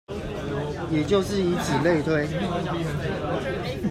[0.89, 2.27] 也就是以此類推